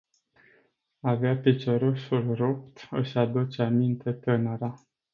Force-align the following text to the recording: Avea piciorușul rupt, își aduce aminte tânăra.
Avea 1.01 1.37
piciorușul 1.37 2.35
rupt, 2.35 2.87
își 2.91 3.17
aduce 3.17 3.61
aminte 3.61 4.11
tânăra. 4.11 4.85